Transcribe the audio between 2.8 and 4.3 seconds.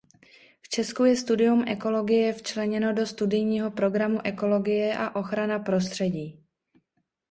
do studijního programu